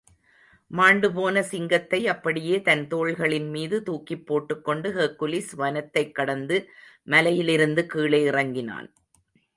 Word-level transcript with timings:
மாண்டுபோன 0.71 1.43
சிங்கத்தை 1.43 2.07
அப்படியே 2.07 2.61
தன் 2.61 2.87
தோள்களின்மீது 2.87 3.81
தூக்கிப் 3.81 4.25
போட்டுக்கொண்டு, 4.25 4.93
ஹெக்குலிஸ் 4.93 5.55
வனத்தைக் 5.55 6.15
கடந்து, 6.15 6.69
மலையிலிருந்து 7.03 7.87
இழே 7.95 8.23
இறங்கினான். 8.23 8.93